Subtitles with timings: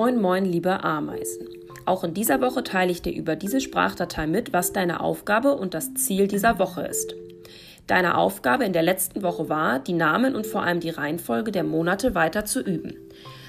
[0.00, 1.46] Moin, moin, liebe Ameisen.
[1.84, 5.74] Auch in dieser Woche teile ich dir über diese Sprachdatei mit, was deine Aufgabe und
[5.74, 7.14] das Ziel dieser Woche ist.
[7.86, 11.64] Deine Aufgabe in der letzten Woche war, die Namen und vor allem die Reihenfolge der
[11.64, 12.94] Monate weiter zu üben.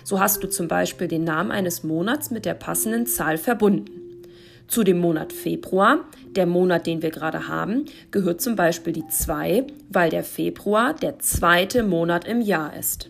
[0.04, 4.26] So hast du zum Beispiel den Namen eines Monats mit der passenden Zahl verbunden.
[4.68, 6.00] Zu dem Monat Februar,
[6.32, 11.18] der Monat, den wir gerade haben, gehört zum Beispiel die 2, weil der Februar der
[11.20, 13.10] zweite Monat im Jahr ist.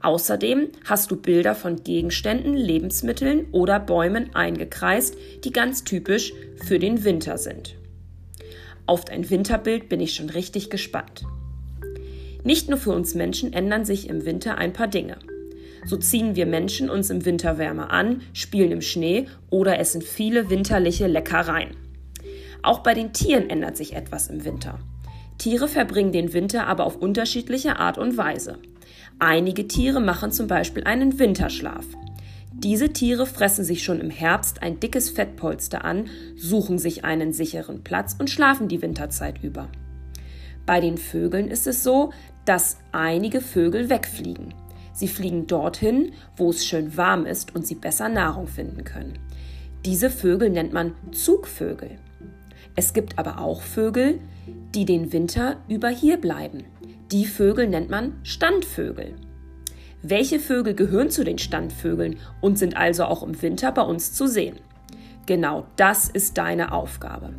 [0.00, 6.32] Außerdem hast du Bilder von Gegenständen, Lebensmitteln oder Bäumen eingekreist, die ganz typisch
[6.64, 7.74] für den Winter sind.
[8.86, 11.24] Auf dein Winterbild bin ich schon richtig gespannt.
[12.44, 15.18] Nicht nur für uns Menschen ändern sich im Winter ein paar Dinge.
[15.84, 20.48] So ziehen wir Menschen uns im Winter wärmer an, spielen im Schnee oder essen viele
[20.48, 21.76] winterliche Leckereien.
[22.62, 24.78] Auch bei den Tieren ändert sich etwas im Winter.
[25.38, 28.58] Tiere verbringen den Winter aber auf unterschiedliche Art und Weise.
[29.20, 31.86] Einige Tiere machen zum Beispiel einen Winterschlaf.
[32.52, 37.84] Diese Tiere fressen sich schon im Herbst ein dickes Fettpolster an, suchen sich einen sicheren
[37.84, 39.68] Platz und schlafen die Winterzeit über.
[40.66, 42.12] Bei den Vögeln ist es so,
[42.44, 44.54] dass einige Vögel wegfliegen.
[44.92, 49.18] Sie fliegen dorthin, wo es schön warm ist und sie besser Nahrung finden können.
[49.84, 51.98] Diese Vögel nennt man Zugvögel.
[52.76, 54.20] Es gibt aber auch Vögel,
[54.74, 56.64] die den Winter über hier bleiben.
[57.10, 59.14] Die Vögel nennt man Standvögel.
[60.02, 64.26] Welche Vögel gehören zu den Standvögeln und sind also auch im Winter bei uns zu
[64.26, 64.56] sehen?
[65.26, 67.34] Genau das ist deine Aufgabe.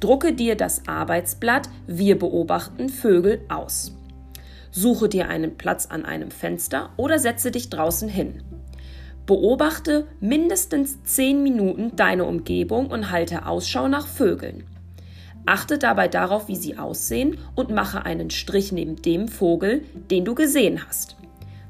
[0.00, 3.94] Drucke dir das Arbeitsblatt Wir beobachten Vögel aus.
[4.70, 8.42] Suche dir einen Platz an einem Fenster oder setze dich draußen hin.
[9.28, 14.64] Beobachte mindestens 10 Minuten deine Umgebung und halte Ausschau nach Vögeln.
[15.44, 20.34] Achte dabei darauf, wie sie aussehen und mache einen Strich neben dem Vogel, den du
[20.34, 21.18] gesehen hast.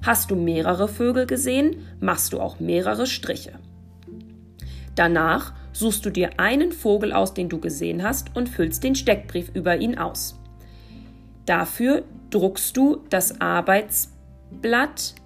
[0.06, 3.54] Hast du mehrere Vögel gesehen, machst du auch mehrere Striche.
[4.94, 9.50] Danach suchst du dir einen Vogel aus, den du gesehen hast und füllst den Steckbrief
[9.52, 10.38] über ihn aus.
[11.44, 15.16] Dafür druckst du das Arbeitsblatt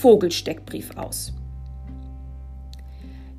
[0.00, 1.34] Vogelsteckbrief aus.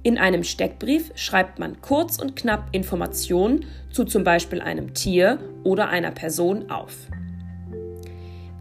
[0.03, 5.89] In einem Steckbrief schreibt man kurz und knapp Informationen zu zum Beispiel einem Tier oder
[5.89, 7.07] einer Person auf.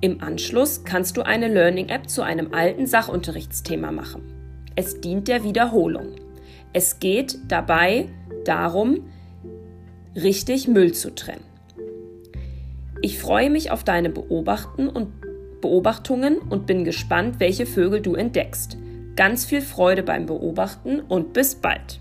[0.00, 4.22] Im Anschluss kannst du eine Learning-App zu einem alten Sachunterrichtsthema machen.
[4.76, 6.16] Es dient der Wiederholung.
[6.72, 8.08] Es geht dabei
[8.46, 9.10] darum,
[10.16, 11.44] richtig Müll zu trennen.
[13.02, 15.12] Ich freue mich auf deine Beobachten und
[15.60, 18.76] Beobachtungen und bin gespannt, welche Vögel du entdeckst.
[19.16, 22.00] Ganz viel Freude beim Beobachten und bis bald.